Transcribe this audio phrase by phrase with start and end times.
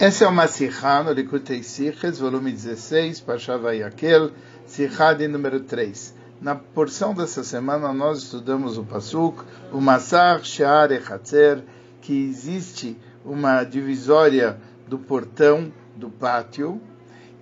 [0.00, 4.30] Essa é uma Sihá no Likutei Siches, volume 16, Pashavayakel,
[4.64, 6.14] Sihá de número 3.
[6.40, 11.62] Na porção dessa semana nós estudamos o Pasuk, o Masar Shear Echatzer,
[12.00, 14.56] que existe uma divisória
[14.88, 16.80] do portão do pátio,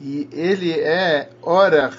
[0.00, 1.96] e ele é Orach,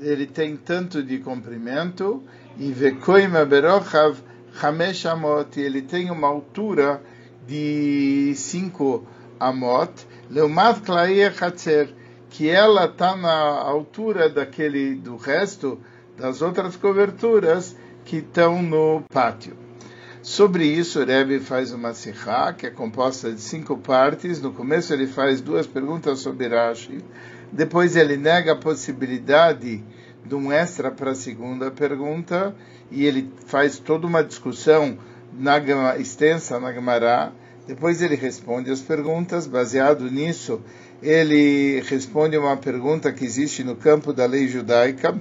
[0.00, 2.22] ele tem tanto de comprimento,
[2.56, 4.16] e Vekoima Berochav
[4.62, 7.02] Hamesh Amot, ele tem uma altura
[7.46, 11.94] de 5 Amot, Leumat Klaia Hatzer,
[12.30, 15.78] que ela está na altura daquele do resto
[16.16, 19.56] das outras coberturas que estão no pátio.
[20.22, 24.40] Sobre isso, o Rebbe faz uma sihá, que é composta de cinco partes.
[24.40, 27.04] No começo ele faz duas perguntas sobre Rashi,
[27.52, 29.84] depois ele nega a possibilidade
[30.24, 32.56] de um extra para a segunda pergunta,
[32.90, 34.96] e ele faz toda uma discussão
[35.32, 35.58] na,
[35.98, 37.30] extensa na Gemara,
[37.66, 40.60] depois ele responde as perguntas, baseado nisso,
[41.02, 45.18] ele responde uma pergunta que existe no campo da lei judaica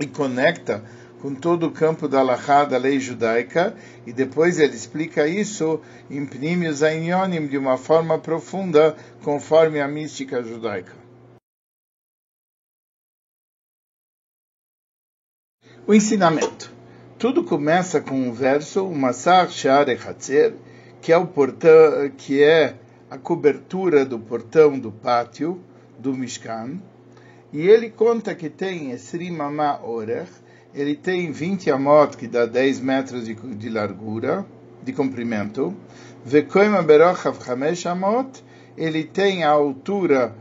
[0.00, 0.82] e conecta
[1.20, 6.26] com todo o campo da Allahá, da lei judaica, e depois ele explica isso em
[6.26, 10.92] Pnimius Ainyonim de uma forma profunda, conforme a mística judaica.
[15.86, 16.72] O ensinamento.
[17.18, 20.54] Tudo começa com um verso, o Masar Shar Echatzer,
[21.02, 22.76] que é o portão, que é
[23.10, 25.60] a cobertura do portão do pátio
[25.98, 26.78] do Mishkan,
[27.52, 30.30] e ele conta que tem Esrim Amá Orech,
[30.72, 34.46] ele tem 20 amot, que dá 10 metros de, de largura,
[34.82, 35.76] de comprimento,
[36.24, 38.42] Vekoima Berochav Hamesh Amot,
[38.78, 40.34] ele tem a altura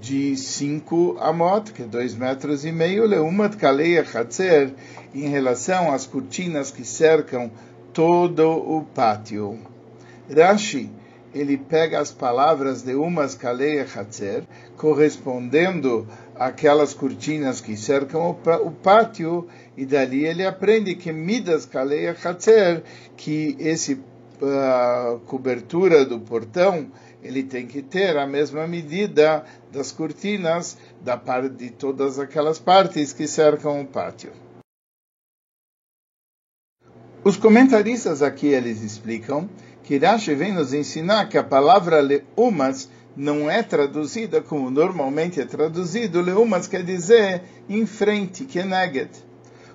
[0.00, 4.74] de 5 amot, que é 2 metros e meio, Leumat Kaleia Hatzer,
[5.14, 7.50] em relação às cortinas que cercam
[7.92, 9.73] todo o pátio.
[10.30, 10.90] Rashi,
[11.34, 14.44] ele pega as palavras de umas kaleia hatzer,
[14.76, 22.84] correspondendo àquelas cortinas que cercam o, pátio, e dali ele aprende que midas kaleia hatzer,
[23.16, 26.86] que esse uh, cobertura do portão,
[27.22, 33.12] ele tem que ter a mesma medida das cortinas da parte de todas aquelas partes
[33.12, 34.30] que cercam o pátio.
[37.24, 39.48] Os comentaristas aqui eles explicam
[39.84, 45.44] que Rashi vem nos ensinar que a palavra leumas não é traduzida como normalmente é
[45.44, 46.22] traduzido.
[46.22, 49.10] Leumas quer dizer em frente, que é neged.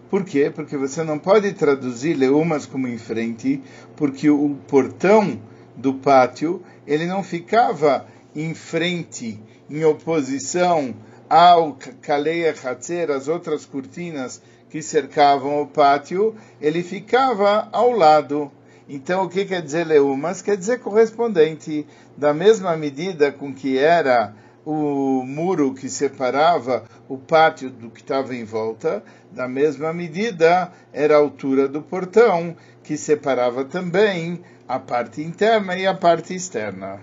[0.10, 0.52] Por quê?
[0.54, 3.62] Porque você não pode traduzir leumas como em frente,
[3.96, 5.40] porque o portão
[5.78, 9.40] do pátio ele não ficava em frente,
[9.70, 10.96] em oposição
[11.30, 14.42] ao Kaleia Hatzer, as outras cortinas
[14.72, 18.52] que cercavam o pátio, ele ficava ao lado.
[18.92, 20.42] Então, o que quer dizer leumas?
[20.42, 21.86] Quer dizer correspondente,
[22.18, 24.34] da mesma medida com que era
[24.66, 31.14] o muro que separava o pátio do que estava em volta, da mesma medida era
[31.14, 37.00] a altura do portão, que separava também a parte interna e a parte externa.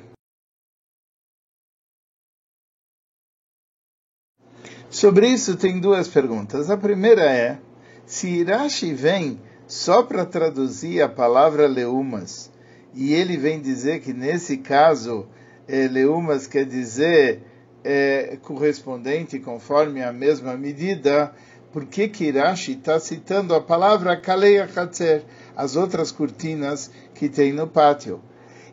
[4.91, 6.69] Sobre isso tem duas perguntas.
[6.69, 7.58] A primeira é,
[8.04, 12.50] se Irashi vem só para traduzir a palavra leumas,
[12.94, 15.27] e ele vem dizer que nesse caso
[15.69, 17.43] é, leumas quer dizer
[17.84, 21.34] é, correspondente conforme a mesma medida,
[21.72, 25.25] por que Kirashi está citando a palavra Kaleia Hatzer,
[25.55, 28.21] as outras cortinas que tem no pátio?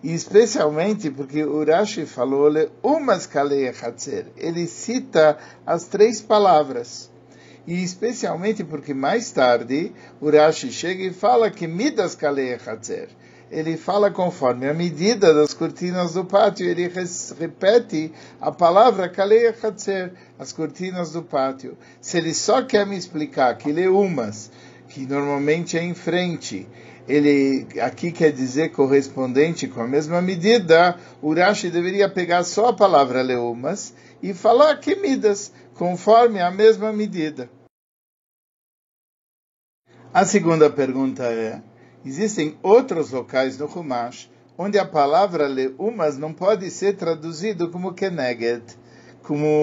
[0.02, 2.50] E especialmente porque Urashi falou
[2.82, 7.12] umas Kaleia Hatzer, ele cita as três palavras
[7.66, 13.10] e especialmente porque mais tarde o Rashi chega e fala que Midas Kalei Hatzer.
[13.50, 16.92] Ele fala conforme a medida das cortinas do pátio, ele
[17.40, 21.78] repete a palavra Kalei Hatzer, as cortinas do pátio.
[22.02, 24.52] Se ele só quer me explicar que leumas,
[24.90, 26.68] que normalmente é em frente,
[27.08, 32.74] ele aqui quer dizer correspondente com a mesma medida, o Rashi deveria pegar só a
[32.74, 37.50] palavra leumas e falar que midas, conforme a mesma medida.
[40.14, 41.62] A segunda pergunta é:
[42.06, 48.64] existem outros locais no Humash onde a palavra leumas não pode ser traduzido como keneged,
[49.24, 49.54] como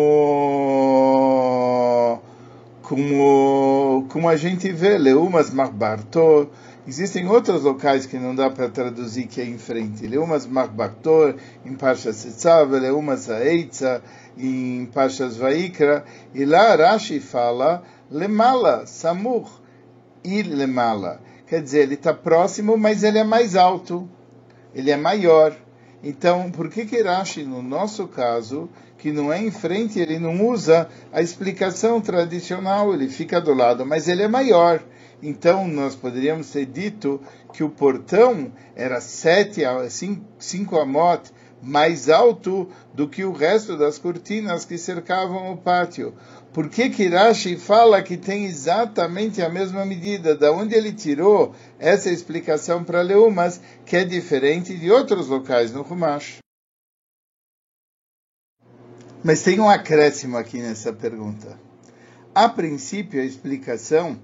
[2.82, 6.48] como como a gente vê leumas marbartor.
[6.88, 10.06] Existem outros locais que não dá para traduzir que é em frente.
[10.06, 11.34] Leumas marbartor
[11.64, 14.02] em Parshas Setzav, leumas aitza
[14.36, 16.04] em Pashas Vaikra,
[16.34, 19.46] e lá Rashi fala Lemala, Samur,
[20.24, 21.20] Ir Lemala.
[21.46, 24.08] Quer dizer, ele está próximo, mas ele é mais alto,
[24.74, 25.54] ele é maior.
[26.02, 30.46] Então, por que que Rashi, no nosso caso, que não é em frente, ele não
[30.46, 34.82] usa a explicação tradicional, ele fica do lado, mas ele é maior.
[35.22, 37.20] Então, nós poderíamos ter dito
[37.52, 39.62] que o portão era sete,
[40.38, 41.30] cinco, amot
[41.62, 46.14] mais alto do que o resto das cortinas que cercavam o pátio.
[46.52, 50.34] Por que Kirashi fala que tem exatamente a mesma medida?
[50.34, 55.82] Da onde ele tirou essa explicação para Leumas, que é diferente de outros locais no
[55.82, 56.38] Humash?
[59.22, 61.60] Mas tem um acréscimo aqui nessa pergunta.
[62.34, 64.18] A princípio, a explicação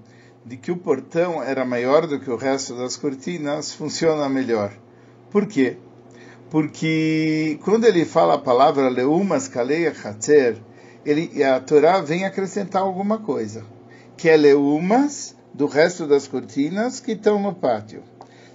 [0.47, 4.71] de que o portão era maior do que o resto das cortinas funciona melhor.
[5.29, 5.75] Por quê?
[6.49, 10.57] Porque quando ele fala a palavra Leumas Kaleia Hatzer,
[11.05, 13.65] ele, a Torá vem acrescentar alguma coisa,
[14.15, 18.01] que é leumas do resto das cortinas que estão no pátio.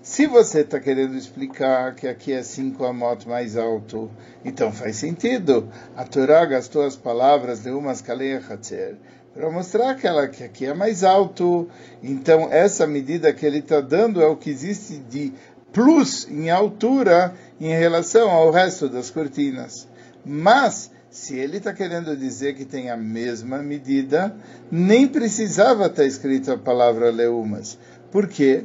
[0.03, 4.11] Se você está querendo explicar que aqui é cinco amot mais alto,
[4.43, 5.69] então faz sentido.
[5.95, 8.97] A Torá gastou as palavras leumas kaleia hatzer
[9.34, 11.69] para mostrar que, ela, que aqui é mais alto.
[12.02, 15.32] Então essa medida que ele está dando é o que existe de
[15.73, 19.88] plus em altura em relação ao resto das cortinas.
[20.25, 24.34] Mas se ele está querendo dizer que tem a mesma medida,
[24.70, 27.78] nem precisava estar tá escrito a palavra leumas.
[28.11, 28.64] Por quê?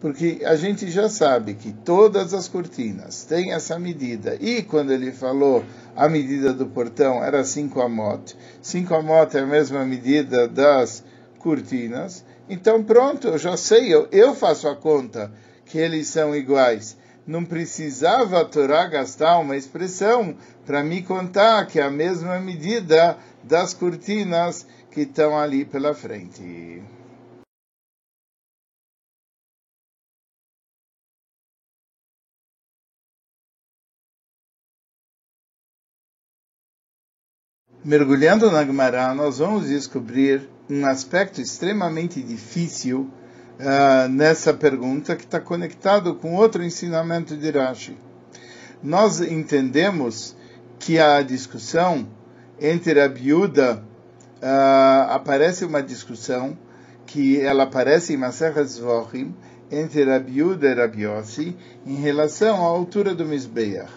[0.00, 4.36] Porque a gente já sabe que todas as cortinas têm essa medida.
[4.40, 5.64] E quando ele falou
[5.96, 11.02] a medida do portão era 5 amot, 5 amot é a mesma medida das
[11.38, 12.24] cortinas.
[12.48, 15.32] Então pronto, eu já sei, eu, eu faço a conta
[15.64, 16.96] que eles são iguais
[17.26, 23.18] não precisava a Torá gastar uma expressão para me contar que é a mesma medida
[23.42, 26.82] das cortinas que estão ali pela frente.
[37.86, 43.08] Mergulhando na Gemara, nós vamos descobrir um aspecto extremamente difícil
[43.60, 47.96] uh, nessa pergunta que está conectado com outro ensinamento de Rashi.
[48.82, 50.34] Nós entendemos
[50.80, 52.08] que a discussão
[52.60, 53.84] entre a uh,
[55.10, 56.58] aparece uma discussão
[57.06, 59.32] que ela aparece em Masechet Zvochim
[59.70, 61.56] entre Rabiuda e Rabiossi
[61.86, 63.92] em relação à altura do Mizbeach.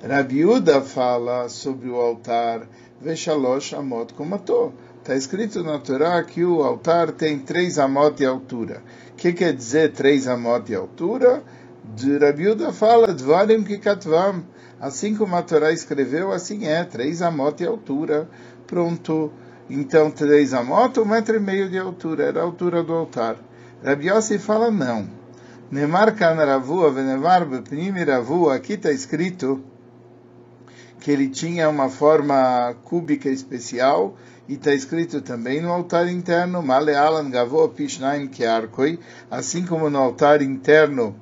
[0.00, 2.68] Rabiuda fala sobre o altar
[3.02, 4.72] Veshalosh Amot Komato.
[5.00, 8.80] Está escrito na Torá que o altar tem três amot de altura.
[9.10, 11.42] O que quer dizer três amot de altura?
[12.20, 14.44] Rabiuda fala, Dvarim Kikatvam.
[14.80, 18.28] Assim como a Torá escreveu, assim é, três amot de altura.
[18.68, 19.32] Pronto.
[19.68, 23.36] Então, três amot, um metro e meio de altura, era a altura do altar.
[23.84, 24.08] Rabi
[24.38, 25.08] fala, não.
[25.72, 27.92] Nemar kan ravua, venemar bepnim
[28.54, 29.71] aqui está escrito
[31.02, 34.16] que ele tinha uma forma cúbica especial,
[34.48, 39.00] e está escrito também no altar interno, Malealan Gavo Pishnaim Kearkoi,
[39.30, 41.16] assim como no altar interno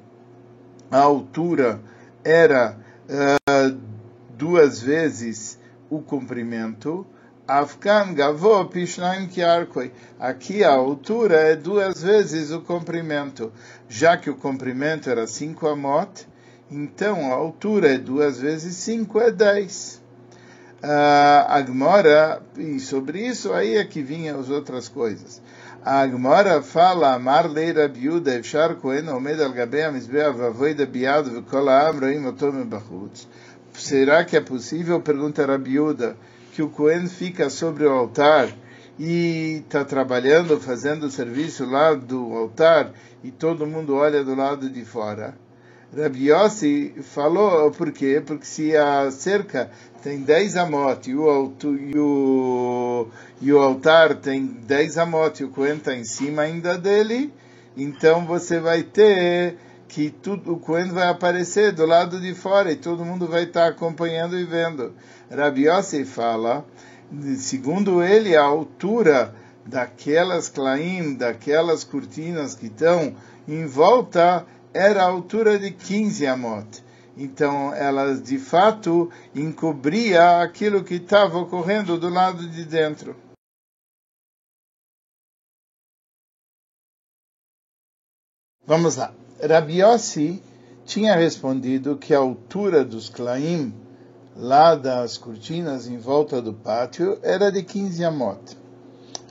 [0.91, 1.81] a altura
[2.25, 2.77] era
[3.09, 3.79] uh,
[4.37, 7.07] duas vezes o comprimento,
[7.47, 9.93] Afkan Gavo Pishnaim Kiarkoi.
[10.19, 13.53] Aqui a altura é duas vezes o comprimento.
[13.89, 16.29] Já que o comprimento era 5 amot,
[16.71, 20.01] então a altura é duas vezes 5 é 10
[20.83, 25.43] a Agmora, e sobre isso aí é que vinham as outras coisas.
[25.85, 31.69] A Agmora fala, Amar leira biuda, efshar kohen omed al gabei amizbeah vavoida biad v'kol
[31.69, 33.29] ha'am roim otom bachutz.
[33.75, 36.17] Será que é possível, pergunta a biuda,
[36.53, 38.49] que o Cohen fica sobre o altar
[38.99, 44.69] e está trabalhando, fazendo o serviço lá do altar e todo mundo olha do lado
[44.69, 45.35] de fora?
[45.97, 48.23] Rabi Yossi falou, por quê?
[48.25, 49.71] Porque se a cerca
[50.03, 53.09] tem 10 amot e o, e o,
[53.41, 57.33] e o altar tem 10 amot e o Cohen está em cima ainda dele,
[57.77, 59.57] então você vai ter
[59.89, 63.63] que tudo, o Cohen vai aparecer do lado de fora e todo mundo vai estar
[63.63, 64.95] tá acompanhando e vendo.
[65.29, 66.65] Rabi Yossi fala,
[67.37, 69.35] segundo ele, a altura
[69.67, 73.15] daquelas claim, daquelas cortinas que estão
[73.49, 76.85] em volta, era a altura de 15 amot.
[77.17, 83.17] Então, ela de fato encobria aquilo que estava ocorrendo do lado de dentro.
[88.65, 89.13] Vamos lá.
[89.43, 90.41] Rabi Yossi
[90.85, 93.75] tinha respondido que a altura dos claim,
[94.37, 98.57] lá das cortinas em volta do pátio, era de 15 amot.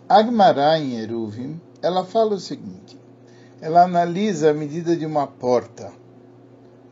[0.10, 2.99] Agmará em Eruvim, ela fala o seguinte,
[3.62, 5.92] ela analisa a medida de uma porta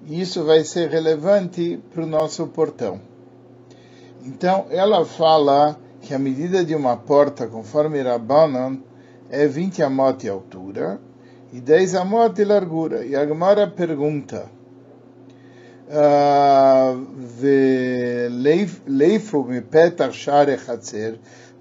[0.05, 2.99] E isso vai ser relevante para o nosso portão.
[4.25, 8.77] Então, ela fala que a medida de uma porta, conforme Rabbanon,
[9.29, 10.99] é 20 amot de altura
[11.51, 13.05] e 10 amot de largura.
[13.05, 14.49] E a pergunta,
[15.89, 16.93] ah,
[18.87, 19.61] Leifu me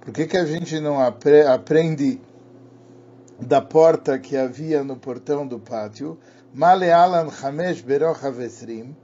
[0.01, 2.21] por que, que a gente não aprende
[3.41, 6.19] da porta que havia no portão do pátio?
[6.53, 8.97] Malealan Hamesh Berocha Vesrim.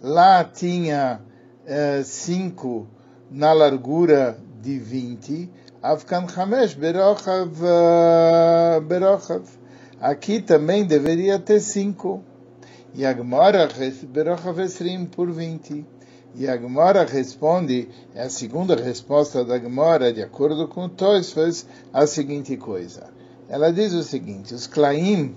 [0.00, 1.20] Lá tinha
[1.64, 2.86] uh, cinco
[3.30, 5.50] na largura de 20.
[5.82, 7.50] Afkan Hamesh Berochav
[8.86, 9.44] Berochav.
[10.00, 12.22] Aqui também deveria ter cinco.
[12.94, 13.68] E a Gemara
[14.08, 15.84] Berochav Esrim por 20.
[16.36, 22.08] E a Gemara responde, é a segunda resposta da Gemara, de acordo com Toisfes, a
[22.08, 23.13] seguinte coisa.
[23.54, 25.36] Ela diz o seguinte, os Klaim,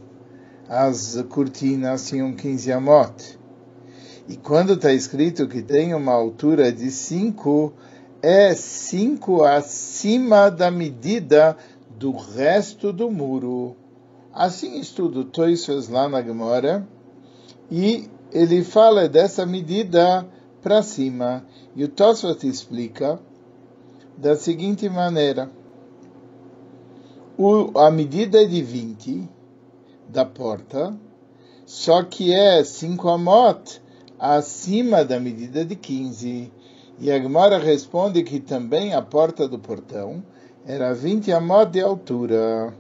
[0.68, 3.38] as cortinas tinham 15 amot.
[4.28, 7.72] E quando está escrito que tem uma altura de 5,
[8.20, 11.56] é 5 acima da medida
[11.96, 13.76] do resto do muro.
[14.34, 16.88] Assim estudo Toisfes lá na Gemara,
[17.70, 20.28] e ele fala dessa medida
[20.64, 21.46] para cima.
[21.76, 23.20] E o Tosfot explica
[24.18, 25.52] da seguinte maneira.
[27.39, 29.29] O, a medida é de 20
[30.10, 30.98] da porta,
[31.67, 33.79] só que é 5 amot
[34.20, 36.51] acima da medida de 15.
[37.00, 40.24] E a responde que também a porta do portão
[40.65, 42.74] era 20 amot de altura.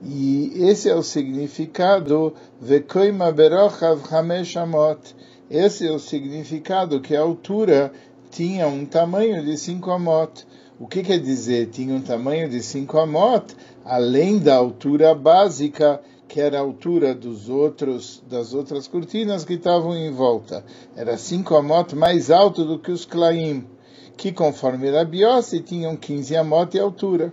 [0.00, 5.16] E esse é o significado Vekoima Berochav Hamesh Amot.
[5.50, 7.90] Esse é o significado que a altura
[8.30, 10.46] tinha um tamanho de 5 amot.
[10.84, 15.98] O que quer dizer tinha um tamanho de 5 amot, além da altura básica,
[16.28, 20.62] que era a altura dos outros, das outras cortinas que estavam em volta.
[20.94, 23.66] Era 5 amot mais alto do que os claim,
[24.14, 27.32] que conforme Rabiossi tinham 15 amot de altura.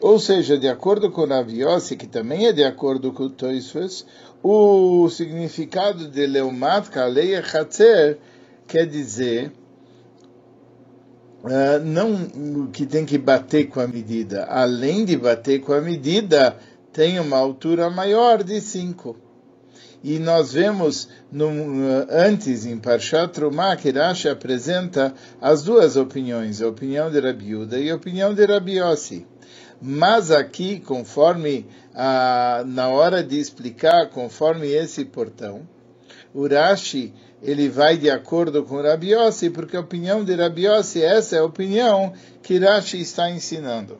[0.00, 4.06] Ou seja, de acordo com Rabiossi, que também é de acordo com Toisfes,
[4.44, 8.16] o significado de Leumat Kaleia Chatzer
[8.68, 9.50] quer dizer
[11.42, 14.44] Uh, não que tem que bater com a medida.
[14.44, 16.56] Além de bater com a medida,
[16.92, 19.16] tem uma altura maior de 5.
[20.02, 26.68] E nós vemos uh, antes em Parshat Trumah que Rashi apresenta as duas opiniões, a
[26.68, 29.26] opinião de Rabiuda e a opinião de Rabi Yossi.
[29.80, 35.66] Mas aqui, conforme a, na hora de explicar, conforme esse portão,
[36.34, 41.02] o Rashi ele vai de acordo com Rabi Yossi, porque a opinião de Rabi Yossi,
[41.02, 43.98] essa é a opinião que Rashi está ensinando.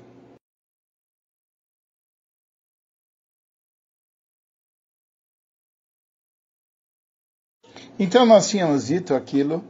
[7.99, 9.63] Então nós tínhamos dito aquilo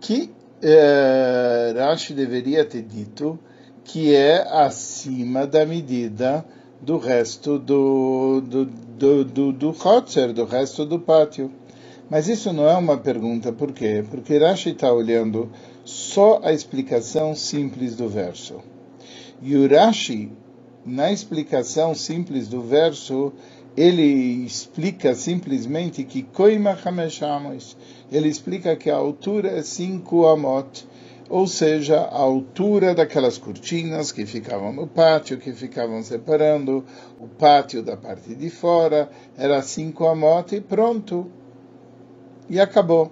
[0.00, 0.30] que
[0.62, 3.38] eh, Rashi deveria ter dito,
[3.84, 6.44] que é acima da medida
[6.80, 11.50] do resto do, do, do, do, do Hotzer, do resto do pátio.
[12.12, 14.04] Mas isso não é uma pergunta, por quê?
[14.10, 15.50] Porque Rashi está olhando
[15.82, 18.56] só a explicação simples do verso.
[19.40, 20.30] E o Rashi,
[20.84, 23.32] na explicação simples do verso,
[23.74, 26.76] ele explica simplesmente que Koima
[28.12, 30.86] ele explica que a altura é 5 amot,
[31.30, 36.84] ou seja, a altura daquelas cortinas que ficavam no pátio, que ficavam separando
[37.18, 41.40] o pátio da parte de fora, era 5 amot e pronto
[42.52, 43.10] e acabou.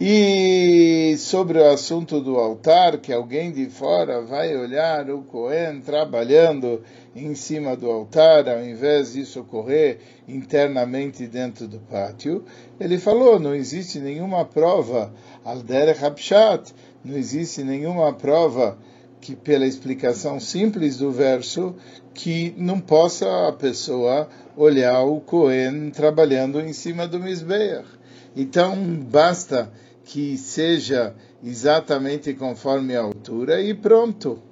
[0.00, 6.82] E sobre o assunto do altar, que alguém de fora vai olhar o Cohen trabalhando
[7.14, 9.98] em cima do altar, ao invés disso ocorrer
[10.28, 12.44] internamente dentro do pátio,
[12.78, 15.12] ele falou: não existe nenhuma prova,
[15.44, 16.72] Alder Habshat,
[17.04, 18.78] não existe nenhuma prova
[19.20, 21.74] que, pela explicação simples do verso,
[22.14, 28.05] que não possa a pessoa olhar o Cohen trabalhando em cima do Mizbeach.
[28.36, 28.76] Então,
[29.10, 29.72] basta
[30.04, 34.42] que seja exatamente conforme a altura e pronto.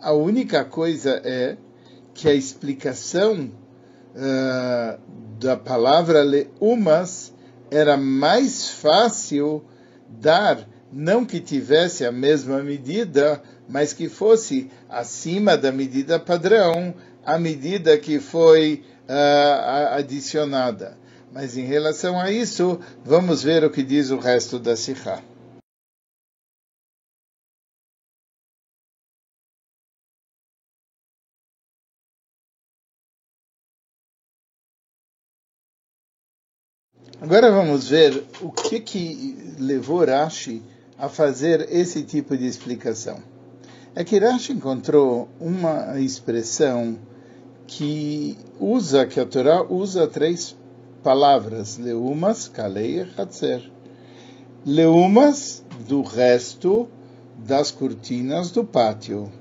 [0.00, 1.56] A única coisa é
[2.14, 3.50] que a explicação
[4.14, 5.00] uh,
[5.38, 7.32] da palavra leumas
[7.70, 9.64] era mais fácil
[10.08, 17.38] dar, não que tivesse a mesma medida, mas que fosse acima da medida padrão, a
[17.38, 20.96] medida que foi uh, adicionada.
[21.32, 25.22] Mas em relação a isso, vamos ver o que diz o resto da Sikha.
[37.20, 40.62] Agora vamos ver o que, que levou Rashi
[40.96, 43.20] a fazer esse tipo de explicação.
[43.92, 46.96] É que Rashi encontrou uma expressão
[47.66, 50.56] que usa, que a Torá usa três
[51.08, 53.62] palavras, leumas, kalei e hatzer.
[54.62, 56.86] Leumas do resto
[57.34, 59.32] das cortinas do pátio.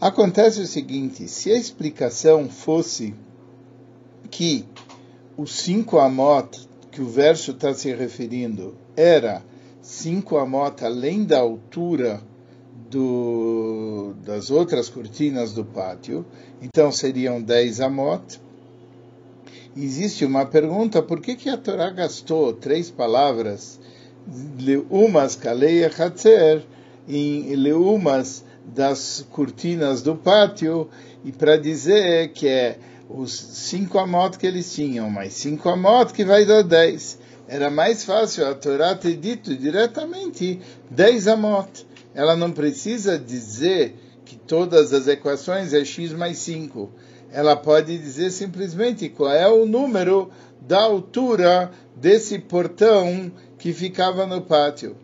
[0.00, 3.14] Acontece o seguinte, se a explicação fosse
[4.30, 4.64] que
[5.36, 9.42] os cinco amot que o verso está se referindo era
[9.82, 12.22] cinco amot além da altura
[12.88, 16.24] do, das outras cortinas do pátio,
[16.62, 18.40] então seriam dez amot.
[19.76, 23.80] Existe uma pergunta, por que, que a Torá gastou três palavras,
[24.56, 26.64] leumas kaleia hatzer,
[27.08, 30.88] em leumas das cortinas do pátio,
[31.24, 32.78] e para dizer que é
[33.10, 37.18] os cinco amot que eles tinham, mais cinco amot que vai dar dez.
[37.48, 41.84] Era mais fácil a Torá ter dito diretamente dez amot.
[42.14, 46.90] Ela não precisa dizer que todas as equações é x mais 5.
[47.34, 54.40] Ela pode dizer simplesmente qual é o número da altura desse portão que ficava no
[54.40, 54.96] pátio.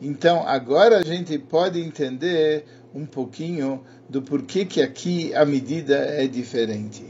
[0.00, 6.28] Então, agora a gente pode entender um pouquinho do porquê que aqui a medida é
[6.28, 7.04] diferente.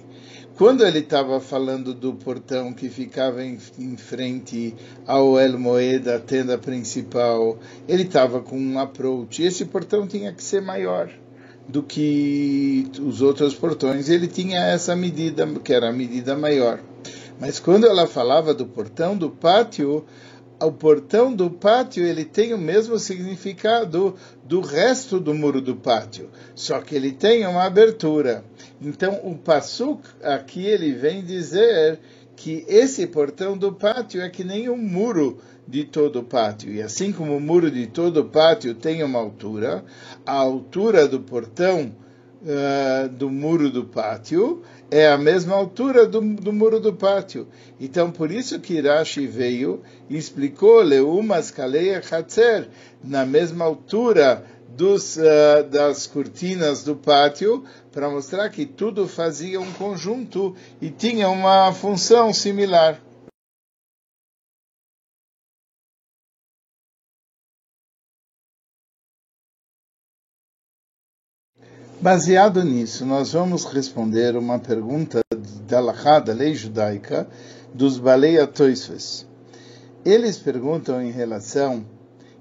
[0.57, 4.75] Quando ele estava falando do portão que ficava em, em frente
[5.07, 9.43] ao El Moeda, a tenda principal, ele estava com um approach.
[9.43, 11.11] Esse portão tinha que ser maior
[11.69, 14.09] do que os outros portões.
[14.09, 16.81] Ele tinha essa medida, que era a medida maior.
[17.41, 20.05] Mas quando ela falava do portão do pátio,
[20.61, 26.31] o portão do pátio ele tem o mesmo significado do resto do muro do pátio,
[26.55, 28.43] só que ele tem uma abertura.
[28.81, 32.01] Então o Passuk aqui ele vem dizer
[32.35, 36.73] que esse portão do pátio é que nem um muro de todo o pátio.
[36.73, 39.85] E assim como o muro de todo o pátio tem uma altura,
[40.25, 41.93] a altura do portão
[42.43, 47.49] uh, do muro do pátio é a mesma altura do, do muro do pátio.
[47.81, 52.69] Então, por isso que Rashi veio e explicou Leumas Kaleia Hatzer,
[53.03, 59.73] na mesma altura dos, uh, das cortinas do pátio, para mostrar que tudo fazia um
[59.73, 63.01] conjunto e tinha uma função similar.
[72.02, 75.22] Baseado nisso, nós vamos responder uma pergunta
[75.68, 77.28] da Lachá, da lei judaica,
[77.74, 79.28] dos Baleia Toisves.
[80.04, 81.84] Eles perguntam em relação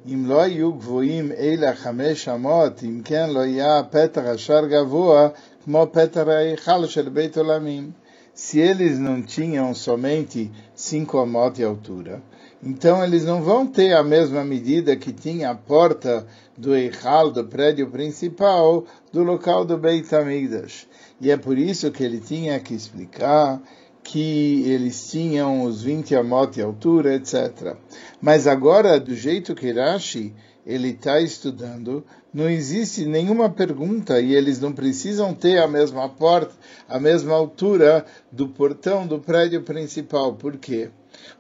[0.07, 5.29] אם לא היו גבוהים אלה חמש אמות, אם כן לא היה פתח השער גבוה
[5.65, 7.91] כמו פתח ההיכל של בית עולמים.
[8.35, 12.23] Se eles não tinham somente cinco amot de altura,
[12.66, 16.26] então eles não vão ter a mesma medida que tinha a porta
[16.58, 20.88] do Eichal, do prédio principal, do local do Beit HaMikdash.
[21.22, 23.62] E é por isso que ele tinha que explicar
[24.04, 27.76] que eles tinham os 20 amot de altura, etc.
[28.22, 30.34] Mas agora, do jeito que Rashi
[30.66, 36.54] ele está estudando, não existe nenhuma pergunta e eles não precisam ter a mesma porta,
[36.90, 40.34] a mesma altura do portão do prédio principal.
[40.34, 40.90] Por quê?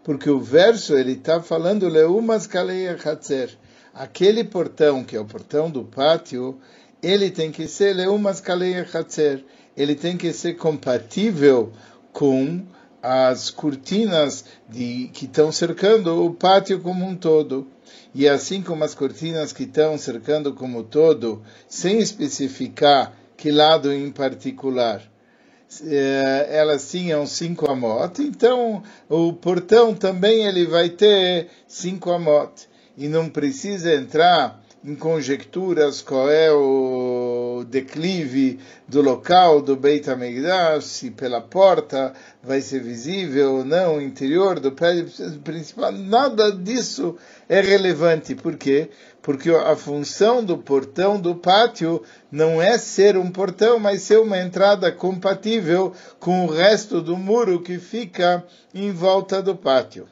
[0.04, 3.58] Porque o verso ele está falando leumas kaleia hatzer.
[3.94, 6.60] Aquele portão que é o portão do pátio,
[7.02, 9.44] ele tem que ser leumas kaleia hatzer.
[9.76, 11.72] Ele tem que ser compatível
[12.12, 12.66] com
[13.02, 17.68] as cortinas de, que estão cercando o pátio como um todo.
[18.16, 24.10] E assim como as cortinas que estão cercando como todo, sem especificar que lado em
[24.10, 25.02] particular,
[25.84, 32.68] eh, elas tinham cinco amot, então o portão também ele vai ter cinco amot.
[32.98, 40.86] E não precisa entrar em conjecturas qual é o declive do local do Beit HaMikdash,
[40.86, 45.08] se pela porta vai ser visível ou não o interior do prédio
[45.44, 47.18] principal, nada disso
[47.50, 48.36] é relevante.
[48.36, 48.90] Por quê?
[49.26, 54.38] Porque a função do portão do pátio não é ser um portão, mas ser uma
[54.38, 60.08] entrada compatível com o resto do muro que fica em volta do pátio.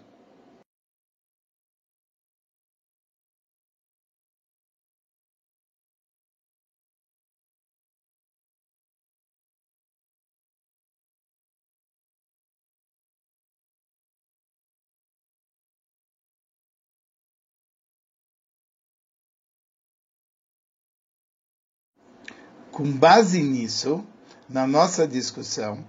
[22.73, 24.03] Com base nisso,
[24.49, 25.85] na nossa discussão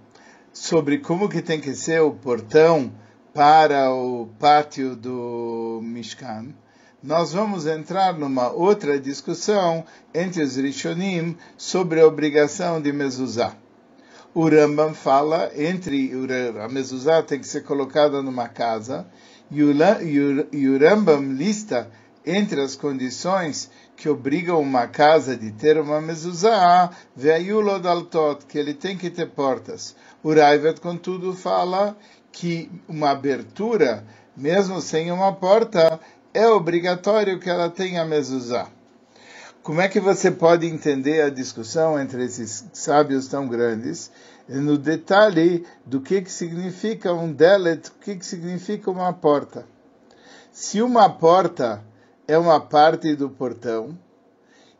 [0.53, 2.92] sobre como que tem que ser o portão
[3.33, 6.55] para o pátio do Mishkan,
[7.03, 13.57] nós vamos entrar numa outra discussão entre os Rishonim sobre a obrigação de mezuzá.
[14.35, 16.12] O Rambam fala entre
[16.62, 19.07] a mezuzá tem que ser colocada numa casa
[19.51, 19.73] e o,
[20.53, 21.90] e o Rambam lista
[22.26, 28.74] entre as condições que obrigam uma casa de ter uma mezuzá, veio daltot, que ele
[28.74, 29.94] tem que ter portas.
[30.22, 31.96] O Raivet, contudo, fala
[32.32, 34.04] que uma abertura,
[34.37, 36.00] mesmo sem uma porta,
[36.32, 38.68] é obrigatório que ela tenha mezuzá.
[39.62, 44.10] Como é que você pode entender a discussão entre esses sábios tão grandes?
[44.46, 49.66] No detalhe do que, que significa um delet, o que, que significa uma porta.
[50.52, 51.82] Se uma porta
[52.26, 53.98] é uma parte do portão,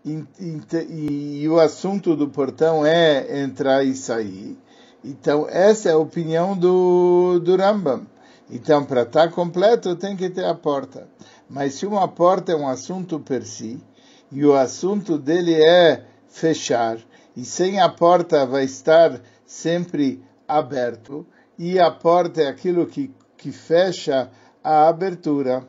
[0.05, 4.59] e, e, e, o assunto do portão é entrar e sair,
[5.05, 8.07] então, essa é a opinião do, do Rambam.
[8.51, 11.07] Então, para estar completo, tem que ter a porta.
[11.49, 13.79] Mas se uma porta é um assunto per si,
[14.33, 16.99] e o assunto dele é fechar,
[17.37, 21.27] e sem a porta vai estar sempre aberto,
[21.59, 24.31] e a porta é aquilo que, que fecha
[24.63, 25.69] a abertura.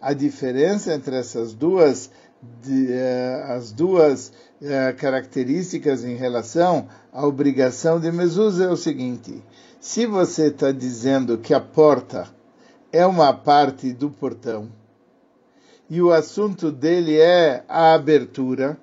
[0.00, 2.10] A diferença entre essas duas,
[2.62, 4.28] de, uh, as duas
[4.60, 9.42] uh, características em relação a obrigação de mezuzá é o seguinte:
[9.80, 12.28] se você está dizendo que a porta
[12.92, 14.68] é uma parte do portão
[15.90, 18.78] e o assunto dele é a abertura,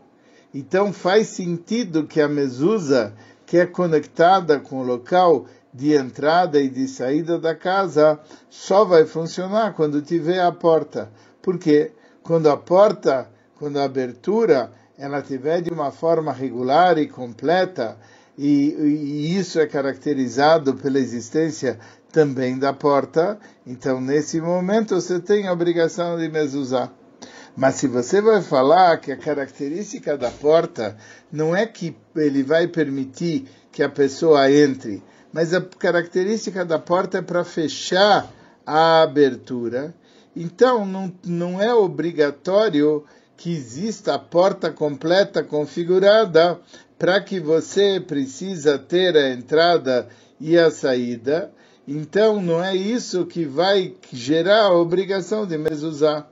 [0.54, 3.14] então faz sentido que a mezuzá,
[3.46, 8.18] que é conectada com o local de entrada e de saída da casa,
[8.50, 11.12] só vai funcionar quando tiver a porta.
[11.42, 11.92] Porque
[12.24, 17.98] quando a porta, quando a abertura, ela tiver de uma forma regular e completa,
[18.38, 21.78] e, e isso é caracterizado pela existência
[22.10, 26.90] também da porta, então nesse momento você tem a obrigação de mezuzá.
[27.58, 30.98] Mas se você vai falar que a característica da porta
[31.32, 35.04] não é que ele vai permitir que a pessoa entre,
[35.36, 38.32] mas a característica da porta é para fechar
[38.66, 39.94] a abertura,
[40.34, 43.04] então não, não é obrigatório
[43.36, 46.58] que exista a porta completa configurada
[46.98, 50.08] para que você precisa ter a entrada
[50.40, 51.52] e a saída,
[51.86, 56.26] então não é isso que vai gerar a obrigação de mezuzá.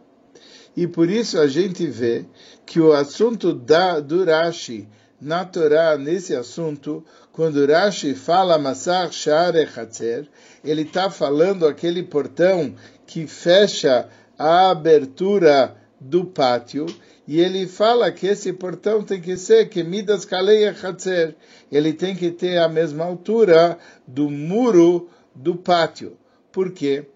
[0.78, 2.24] E por isso a gente vê
[2.66, 4.88] que o assunto da, do Rashi
[5.24, 7.04] na Torá, nesse assunto,
[7.34, 10.28] quando Rashi fala Masar Share Hatzer,
[10.64, 12.76] ele está falando aquele portão
[13.08, 16.86] que fecha a abertura do pátio,
[17.28, 21.36] e ele fala que esse portão tem que ser que Midas Kaleia Hatzer,
[21.72, 26.16] ele tem que ter a mesma altura do muro do pátio.
[26.52, 27.08] Por quê?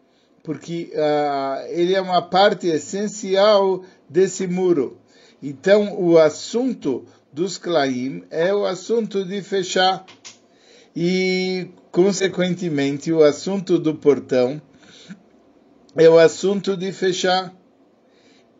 [0.41, 4.97] Porque uh, ele é uma parte essencial desse muro.
[5.43, 7.05] Então, o assunto
[7.37, 10.03] dos Klaim é o assunto de fechar.
[10.95, 14.59] E, consequentemente, o assunto do portão
[15.95, 17.53] é o assunto de fechar.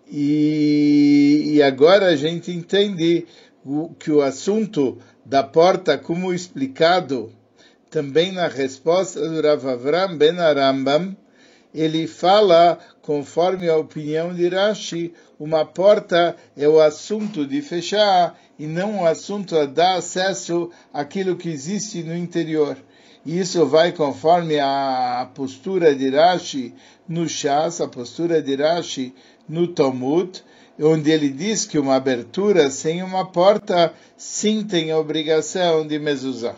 [0.08, 3.26] E, e agora a gente entende
[3.66, 7.34] o, que o assunto da porta, como explicado
[7.90, 11.18] também na resposta do Rav Avram Ben Arambam,
[11.74, 12.78] ele fala,
[13.08, 19.06] conforme a opinião de Rashi, uma porta é o assunto de fechar e não o
[19.06, 22.76] assunto a dar acesso àquilo que existe no interior.
[23.26, 26.74] E isso vai conforme a postura de Rashi
[27.08, 29.16] no Shas, a postura de Rashi
[29.48, 30.44] no Talmud,
[30.78, 36.56] onde ele diz que uma abertura sem uma porta sim tem a obrigação de mezuzá.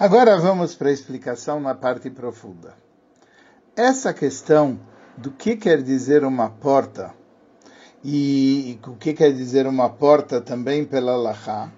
[0.00, 2.72] Agora vamos para a explicação na parte profunda.
[3.74, 4.78] Essa questão
[5.16, 7.12] do que quer dizer uma porta
[8.04, 11.72] e o que quer dizer uma porta também pela Lachá,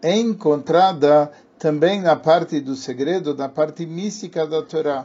[0.00, 5.04] é encontrada também na parte do segredo, na parte mística da Torá.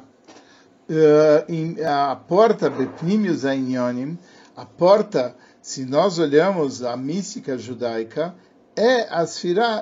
[0.90, 4.18] Uh, a porta Bepnimius Ainyonim,
[4.56, 8.34] a porta, se nós olhamos a mística judaica,
[8.78, 9.26] é a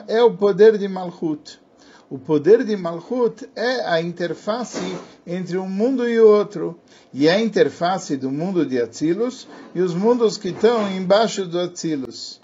[0.07, 1.66] é o poder de Malchut.
[2.09, 6.79] O poder de Malchut é a interface entre um mundo e outro,
[7.13, 11.59] e é a interface do mundo de Atzilus e os mundos que estão embaixo do
[11.59, 12.39] Atzilus.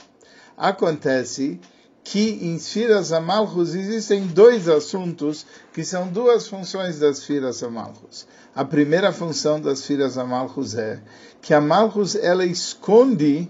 [0.57, 1.61] Acontece
[2.03, 8.27] que em Sfiras Amalchus existem dois assuntos que são duas funções das Sfiras Amalchus.
[8.53, 11.01] A primeira função das Sfiras Amalchus é
[11.41, 13.49] que a Malchus ela esconde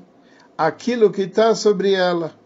[0.56, 2.43] aquilo que está sobre ela.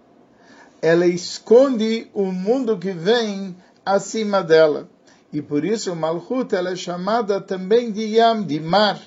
[0.82, 4.90] Ela esconde o mundo que vem acima dela.
[5.32, 9.02] E por isso Malchut ela é chamada também de Yam, de mar.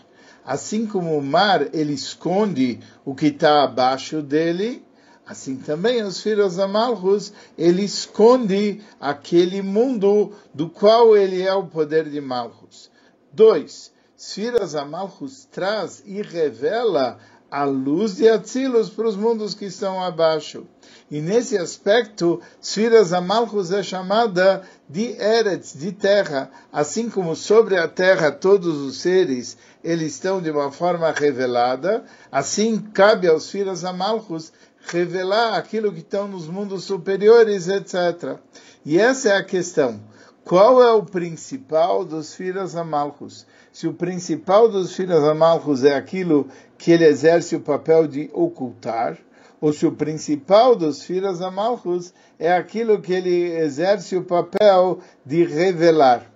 [0.45, 4.83] Assim como o mar ele esconde o que está abaixo dele,
[5.31, 11.69] Assim também os filhos da Malchus, ele esconde aquele mundo do qual ele é o
[11.69, 12.91] poder de Malchus.
[13.33, 17.19] Dois, Sfiras Amalchus traz e revela
[17.51, 20.67] a luz de Atzilos para os mundos que estão abaixo.
[21.11, 27.89] E nesse aspecto, Sfiras Amalchus é chamada de Eretz, de terra, assim como sobre a
[27.89, 34.53] terra todos os seres eles estão de uma forma revelada, assim cabe aos Sfiras Amalchus
[34.87, 38.39] revelar aquilo que estão nos mundos superiores, etc.
[38.85, 40.01] E essa é a questão.
[40.45, 43.47] Qual é o principal dos filhos amalcos?
[43.73, 49.19] Se o principal dos filhos amalcos é aquilo que ele exerce o papel de ocultar,
[49.61, 55.45] ou se o principal dos filhos amalcos é aquilo que ele exerce o papel de
[55.45, 56.31] revelar.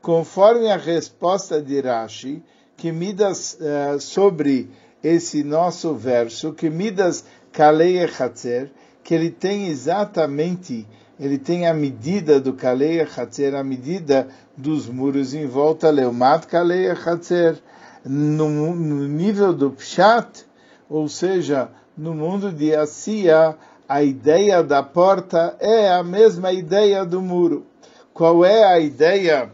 [0.00, 2.42] Conforme a resposta de Rashi,
[2.76, 4.70] que Midas uh, sobre
[5.02, 8.70] esse nosso verso, que Midas Kalei Echatzer,
[9.02, 15.32] que ele tem exatamente, ele tem a medida do Kalei Echatzer, a medida dos muros
[15.34, 17.56] em volta, Leumat Kalei Echatzer,
[18.04, 20.44] no, no nível do Pshat,
[20.88, 23.56] ou seja, no mundo de Assia,
[23.88, 27.64] a ideia da porta é a mesma ideia do muro.
[28.12, 29.50] Qual é a ideia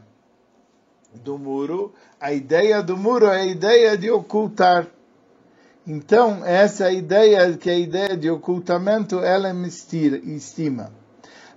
[1.14, 1.92] do muro?
[2.20, 4.86] A ideia do muro é a ideia de ocultar.
[5.86, 10.99] Então, essa ideia, que é a ideia de ocultamento, ela é estima.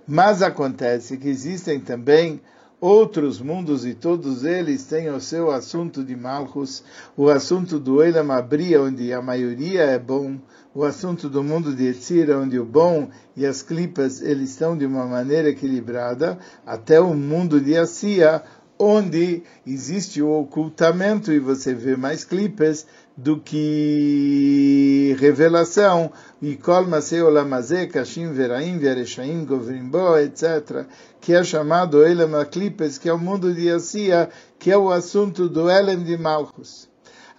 [0.06, 2.40] Mas acontece que existem também
[2.80, 6.84] outros mundos e todos eles têm o seu assunto de Malchus,
[7.16, 10.36] o assunto do Elam Abria, onde a maioria é bom,
[10.74, 14.84] o assunto do mundo de Etzira, onde o bom e as clipas eles estão de
[14.84, 18.42] uma maneira equilibrada, até o mundo de Assia,
[18.78, 22.86] onde existe o ocultamento e você vê mais clipes
[23.16, 26.10] do que revelação
[26.44, 30.84] e kol masei olamazé, kashim veraim, vereshaim, govrimbo, etc.,
[31.18, 34.28] que é chamado Elem Aklipes, que é o mundo de Assia,
[34.58, 36.86] que é o assunto do Elem de Malchus.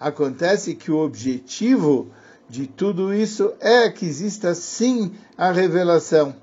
[0.00, 2.10] Acontece que o objetivo
[2.50, 6.34] de tudo isso é que exista sim a revelação.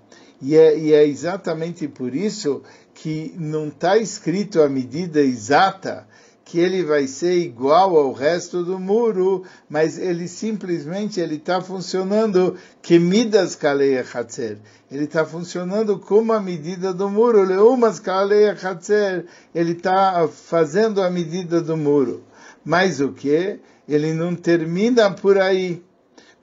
[0.41, 2.61] E é, e é exatamente por isso
[2.93, 6.07] que não está escrito a medida exata
[6.53, 12.55] que ele vai ser igual ao resto do muro, mas ele simplesmente ele está funcionando
[12.79, 14.59] que midas kaleia hatzer.
[14.91, 17.41] Ele está funcionando como a medida do muro.
[17.41, 19.25] Leumas kaleia hatzer.
[19.55, 22.23] Ele está fazendo a medida do muro.
[22.63, 23.59] Mas o que?
[23.89, 25.81] Ele não termina por aí,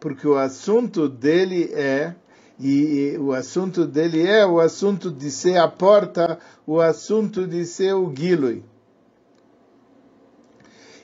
[0.00, 2.16] porque o assunto dele é
[2.58, 7.94] e, o assunto dele é o assunto de ser a porta, o assunto de ser
[7.94, 8.64] o gilui.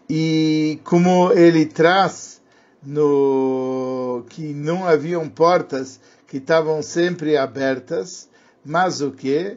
[0.08, 2.40] E como ele traz
[2.80, 8.28] no que não haviam portas que estavam sempre abertas,
[8.64, 9.56] mas o que?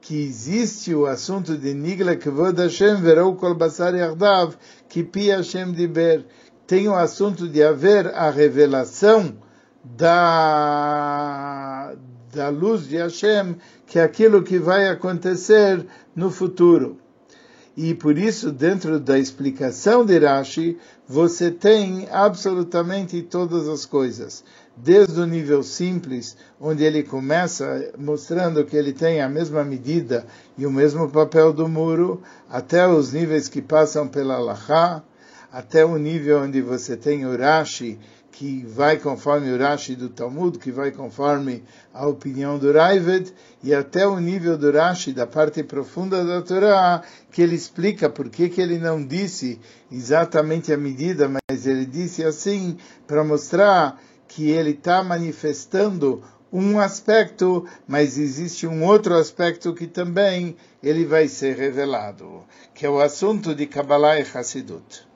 [0.00, 4.54] Que existe o assunto de Nigla Kvod Hashem Verou Kol Basar Yardav
[4.88, 6.24] que Pi Hashem Diber.
[6.68, 9.36] Tem o assunto de haver a revelação
[9.82, 10.06] da,
[12.32, 16.96] da luz de Hashem, que é aquilo que vai acontecer no futuro
[17.76, 24.44] e por isso, dentro da explicação de Rashi, você tem absolutamente todas as coisas.
[24.76, 30.26] Desde o nível simples, onde ele começa mostrando que ele tem a mesma medida
[30.58, 35.02] e o mesmo papel do muro, até os níveis que passam pela Lachá,
[35.52, 37.98] até o nível onde você tem o Rashi,
[38.32, 41.62] que vai conforme o Rashi do Talmud, que vai conforme
[41.92, 47.02] a opinião do Raived, e até o nível do Rashi, da parte profunda da Torá,
[47.30, 52.24] que ele explica por que, que ele não disse exatamente a medida, mas ele disse
[52.24, 59.86] assim, para mostrar que ele está manifestando um aspecto, mas existe um outro aspecto que
[59.86, 65.09] também ele vai ser revelado, que é o assunto de Kabbalah e Hassidut.